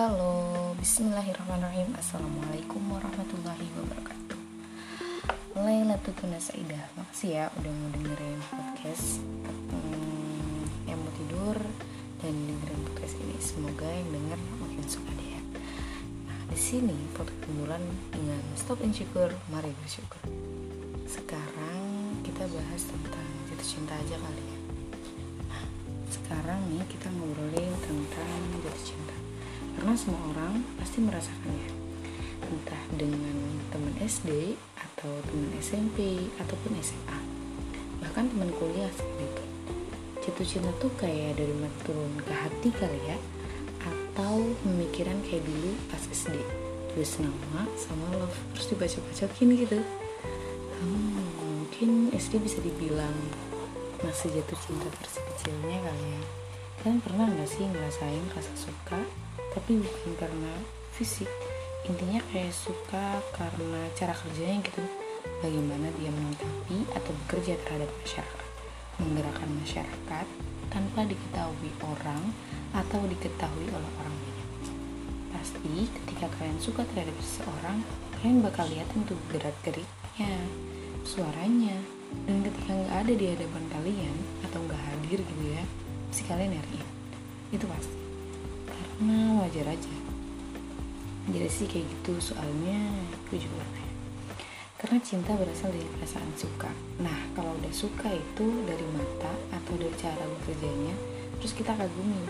Halo, 0.00 0.72
bismillahirrahmanirrahim. 0.80 1.92
Assalamualaikum 1.92 2.80
warahmatullahi 2.88 3.68
wabarakatuh. 3.76 4.40
Lailatul 5.60 6.16
Tuna 6.16 6.40
Saidah 6.40 6.88
Makasih 6.96 7.36
ya 7.36 7.44
udah 7.60 7.68
mau 7.68 7.92
dengerin 7.92 8.40
podcast. 8.48 9.20
Hmm, 9.68 10.64
Yang 10.88 10.98
mau 11.04 11.12
tidur 11.20 11.56
dan 12.24 12.32
dengerin 12.32 12.80
podcast 12.88 13.14
ini. 13.20 13.36
Semoga 13.44 13.84
yang 13.92 14.08
denger 14.08 14.40
makin 14.64 14.88
suka 14.88 15.12
deh 15.20 15.36
ya. 15.36 15.42
Nah 16.32 16.40
di 16.48 16.56
sini 16.56 16.96
podcast 17.12 17.44
dengan 18.08 18.40
Stop 18.56 18.80
Insecure, 18.80 19.36
Mari 19.52 19.76
Bersyukur. 19.84 20.24
Sekarang 21.12 22.16
kita 22.24 22.48
bahas 22.48 22.88
tentang 22.88 23.28
jatuh 23.52 23.68
cinta 23.68 23.92
aja 24.00 24.16
kali 24.16 24.44
ya. 24.48 24.58
Nah 25.44 25.62
sekarang 26.08 26.72
nih 26.72 26.88
kita 26.88 27.12
ngobrolin 27.12 27.72
tentang 27.84 28.40
jatuh 28.64 28.80
cinta 28.80 29.19
karena 29.78 29.94
semua 29.94 30.22
orang 30.34 30.64
pasti 30.80 30.98
merasakannya 31.04 31.70
entah 32.50 32.82
dengan 32.98 33.36
teman 33.70 33.94
SD 34.02 34.58
atau 34.74 35.12
teman 35.28 35.50
SMP 35.62 36.30
ataupun 36.40 36.74
SMA 36.82 37.18
bahkan 38.02 38.26
teman 38.26 38.50
kuliah 38.58 38.90
sekalipun 38.90 39.50
jatuh 40.20 40.46
cinta 40.46 40.70
tuh 40.78 40.92
kayak 41.00 41.40
dari 41.40 41.50
mata 41.56 41.74
turun 41.82 42.12
ke 42.20 42.32
hati 42.32 42.68
kali 42.76 43.00
ya. 43.08 43.18
Atau 43.80 44.52
pemikiran 44.62 45.16
kayak 45.24 45.42
dulu 45.42 45.72
pas 45.88 46.02
SD 46.12 46.36
tulis 46.92 47.12
nama 47.18 47.64
sama 47.80 48.04
love. 48.20 48.36
Terus 48.54 48.66
dibaca-bacokin 48.70 49.48
gitu. 49.64 49.78
Hmm, 50.80 51.24
mungkin 51.40 52.12
SD 52.12 52.38
bisa 52.44 52.60
dibilang 52.60 53.16
masih 54.04 54.32
jatuh 54.32 54.58
cinta 54.60 54.88
versi 55.00 55.20
kecilnya 55.24 55.78
kali 55.82 56.04
ya. 56.14 56.22
Kalian 56.80 57.00
pernah 57.00 57.26
nggak 57.28 57.48
sih 57.48 57.64
ngerasain 57.64 58.24
rasa 58.30 58.52
suka 58.54 59.00
tapi 59.54 59.82
bukan 59.82 60.10
karena 60.18 60.52
fisik. 60.94 61.28
Intinya 61.88 62.20
kayak 62.30 62.54
suka 62.54 63.18
karena 63.34 63.80
cara 63.96 64.14
kerjanya 64.14 64.62
gitu. 64.62 64.82
Bagaimana 65.40 65.88
dia 65.96 66.12
menyikapi 66.12 66.84
atau 66.92 67.12
bekerja 67.24 67.56
terhadap 67.64 67.90
masyarakat. 68.04 68.48
Menggerakkan 69.00 69.50
masyarakat 69.64 70.26
tanpa 70.68 71.00
diketahui 71.08 71.70
orang 71.82 72.22
atau 72.76 73.00
diketahui 73.08 73.66
oleh 73.72 73.90
orang 73.98 74.14
banyak 74.14 74.40
pasti 75.40 75.88
ketika 75.88 76.28
kalian 76.36 76.60
suka 76.60 76.84
terhadap 76.92 77.16
seseorang 77.24 77.80
kalian 78.20 78.44
bakal 78.44 78.68
lihat 78.68 78.84
tuh 78.92 79.16
gerak 79.32 79.56
geriknya 79.64 80.36
suaranya. 81.02 81.80
Dan 82.26 82.42
ketika 82.42 82.74
nggak 82.74 82.96
ada 83.06 83.12
di 83.14 83.26
hadapan 83.30 83.64
kalian 83.70 84.16
atau 84.44 84.58
nggak 84.66 84.82
hadir 84.82 85.18
gitu 85.22 85.44
ya 85.46 85.62
pasti 86.10 86.22
kalian 86.26 86.50
nyariin. 86.58 86.88
Itu 87.54 87.64
pasti 87.70 87.99
karena 89.00 89.40
wajar 89.40 89.64
aja. 89.64 89.94
Jadi 91.32 91.48
sih 91.48 91.64
kayak 91.64 91.88
gitu 91.88 92.20
soalnya 92.20 92.84
gue 93.32 93.40
juga 93.40 93.64
karena 94.76 95.00
cinta 95.00 95.32
berasal 95.40 95.72
dari 95.72 95.88
perasaan 95.96 96.28
suka. 96.36 96.68
Nah 97.00 97.32
kalau 97.32 97.56
udah 97.56 97.72
suka 97.72 98.12
itu 98.12 98.44
dari 98.68 98.84
mata 98.92 99.32
atau 99.56 99.72
dari 99.80 99.96
cara 99.96 100.20
bekerjanya 100.20 100.92
terus 101.40 101.56
kita 101.56 101.72
kagumi. 101.80 102.28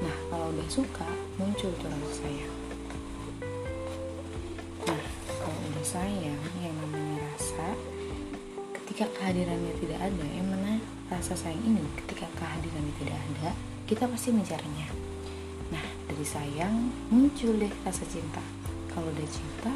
Nah 0.00 0.16
kalau 0.32 0.56
udah 0.56 0.68
suka 0.72 1.04
muncul 1.36 1.68
tuh 1.76 1.84
rasa 1.84 2.24
sayang. 2.24 2.56
Nah 4.88 5.04
kalau 5.36 5.60
udah 5.68 5.84
sayang 5.84 6.40
yang 6.64 6.74
namanya 6.80 7.28
rasa 7.36 7.76
ketika 8.72 9.04
kehadirannya 9.20 9.72
tidak 9.84 10.00
ada 10.00 10.24
yang 10.32 10.48
mana 10.48 10.80
rasa 11.12 11.36
sayang 11.36 11.60
ini 11.60 11.84
ketika 12.00 12.24
kehadirannya 12.40 12.94
tidak 13.04 13.20
ada 13.20 13.52
kita 13.84 14.08
pasti 14.08 14.32
mencarinya. 14.32 14.88
Nah, 15.66 15.95
dari 16.16 16.24
sayang 16.32 16.88
muncul 17.12 17.60
deh 17.60 17.68
rasa 17.84 18.00
cinta. 18.08 18.40
Kalau 18.88 19.12
udah 19.12 19.28
cinta, 19.28 19.68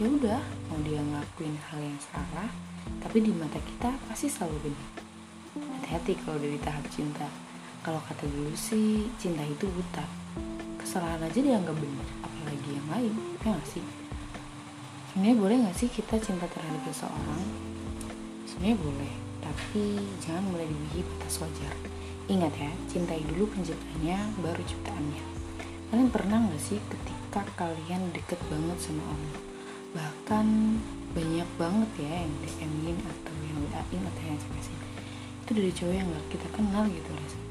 ya 0.00 0.08
udah, 0.08 0.40
mau 0.72 0.80
dia 0.80 0.96
ngelakuin 1.04 1.52
hal 1.68 1.84
yang 1.84 2.00
salah, 2.00 2.48
tapi 3.04 3.20
di 3.20 3.28
mata 3.36 3.60
kita 3.60 3.92
pasti 4.08 4.32
selalu 4.32 4.72
benar. 4.72 4.88
Hati-hati 5.52 6.16
kalau 6.24 6.40
udah 6.40 6.48
di 6.48 6.60
tahap 6.64 6.88
cinta. 6.88 7.28
Kalau 7.84 8.00
kata 8.08 8.24
dulu 8.24 8.56
sih, 8.56 9.04
cinta 9.20 9.44
itu 9.44 9.68
buta. 9.68 10.00
Kesalahan 10.80 11.28
aja 11.28 11.36
dianggap 11.44 11.76
benar, 11.76 12.08
apalagi 12.24 12.68
yang 12.72 12.88
lain, 12.88 13.12
ya 13.44 13.52
gak 13.52 13.68
sih? 13.68 13.84
Sebenarnya 15.12 15.36
boleh 15.44 15.56
gak 15.68 15.76
sih 15.76 15.88
kita 15.92 16.16
cinta 16.24 16.48
terhadap 16.48 16.88
seseorang? 16.88 17.44
Sebenarnya 18.48 18.80
boleh, 18.80 19.12
tapi 19.44 20.00
jangan 20.24 20.56
mulai 20.56 20.64
dibikin 20.64 21.04
batas 21.20 21.36
wajar. 21.44 21.76
Ingat 22.32 22.54
ya, 22.56 22.72
cintai 22.88 23.20
dulu 23.28 23.44
penciptanya, 23.52 24.24
baru 24.40 24.64
ciptaannya. 24.64 25.41
Kalian 25.92 26.08
pernah 26.08 26.40
gak 26.48 26.56
sih 26.56 26.80
ketika 26.88 27.44
kalian 27.52 28.16
deket 28.16 28.40
banget 28.48 28.80
sama 28.80 29.04
orang? 29.12 29.36
Bahkan 29.92 30.46
banyak 31.12 31.48
banget 31.60 31.90
ya 32.00 32.24
yang 32.24 32.32
DM-in 32.40 32.96
atau 32.96 33.34
yang 33.44 33.60
WA-in 33.68 34.00
atau 34.00 34.22
yang 34.24 34.36
SMS-in. 34.40 34.78
Itu 35.44 35.50
dari 35.52 35.68
cowok 35.68 35.92
yang 35.92 36.08
gak 36.08 36.26
kita 36.32 36.48
kenal 36.56 36.88
gitu 36.88 37.10
rasanya. 37.12 37.50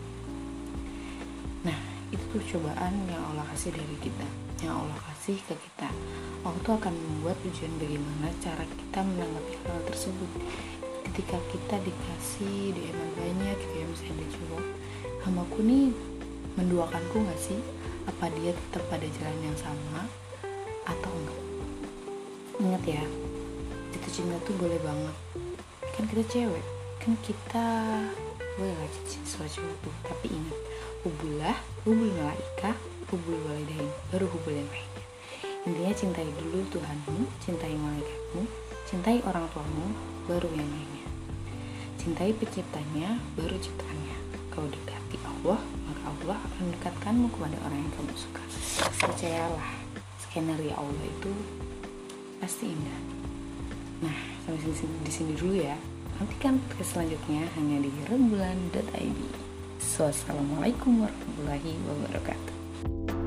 Nah, 1.70 1.78
itu 2.10 2.24
tuh 2.34 2.42
cobaan 2.58 2.94
yang 3.06 3.22
Allah 3.30 3.46
kasih 3.54 3.78
dari 3.78 3.98
kita. 4.02 4.26
Yang 4.66 4.74
Allah 4.74 5.00
kasih 5.14 5.38
ke 5.46 5.54
kita. 5.62 5.90
Allah 6.42 6.62
tuh 6.66 6.74
akan 6.82 6.94
membuat 6.98 7.38
tujuan 7.46 7.74
bagaimana 7.78 8.34
cara 8.42 8.66
kita 8.66 9.00
menanggapi 9.06 9.54
hal 9.70 9.80
tersebut 9.86 10.32
ketika 11.14 11.38
kita 11.54 11.76
dikasih 11.78 12.74
DM 12.74 12.98
banyak 13.22 13.54
gitu 13.54 13.74
ya 13.78 13.86
misalnya 13.86 14.14
ada 14.18 14.26
cowok 14.34 14.66
hamaku 15.30 15.60
nih 15.62 15.88
menduakanku 16.58 17.22
gak 17.22 17.38
sih 17.38 17.62
apa 18.10 18.26
dia 18.38 18.52
tetap 18.56 18.84
pada 18.90 19.06
jalan 19.06 19.40
yang 19.42 19.58
sama 19.58 20.10
atau 20.88 21.12
enggak? 21.14 21.42
Ingat 22.62 22.84
ya 22.86 23.04
itu 23.92 24.08
cinta 24.10 24.38
tuh 24.46 24.56
boleh 24.58 24.80
banget. 24.82 25.16
Kan 25.94 26.06
kita 26.10 26.24
cewek 26.30 26.66
kan 27.02 27.18
kita 27.26 27.66
boleh 28.58 28.76
lah 28.78 28.90
siswa 29.10 29.46
cowok 29.46 29.76
tuh. 29.82 29.96
Tapi 30.06 30.28
ingat 30.30 30.58
hubullah 31.02 31.58
hubul 31.86 32.10
malaika 32.14 32.78
hubul 33.10 33.38
walidain 33.46 33.90
baru 34.14 34.30
hubul 34.30 34.54
yang 34.54 34.70
lainnya. 34.70 35.06
Intinya 35.62 35.94
cintai 35.94 36.30
dulu 36.30 36.66
Tuhanmu 36.74 37.30
cintai 37.42 37.74
malaikatmu 37.78 38.44
cintai 38.90 39.24
orang 39.24 39.46
tuamu 39.54 39.94
baru 40.28 40.50
yang 40.52 40.68
lainnya. 40.68 41.08
Cintai 42.02 42.34
penciptanya 42.34 43.22
baru 43.38 43.56
ciptaannya. 43.62 44.18
Kau 44.52 44.68
dekati 44.68 45.16
Allah 45.22 45.62
Allah 46.22 46.38
akan 46.38 46.62
mendekatkanmu 46.70 47.28
kepada 47.34 47.58
orang 47.66 47.80
yang 47.82 47.92
kamu 47.98 48.14
suka. 48.14 48.44
Percayalah 49.02 49.70
skenario 50.22 50.74
Allah 50.78 51.06
itu 51.06 51.32
pasti 52.38 52.70
indah. 52.70 53.00
Nah 54.06 54.18
sampai 54.46 54.74
sini, 54.74 54.96
di 55.02 55.12
sini 55.12 55.32
dulu 55.34 55.58
ya. 55.58 55.76
Nantikan 56.22 56.62
podcast 56.70 56.94
selanjutnya 56.94 57.50
hanya 57.58 57.82
di 57.82 57.90
rembulan.id 58.06 59.22
so, 59.82 60.06
Wassalamualaikum 60.06 61.02
warahmatullahi 61.02 61.74
wabarakatuh 61.90 63.21